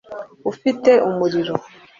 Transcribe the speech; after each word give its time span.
ufite 0.51 0.91
umuriro 1.07 1.53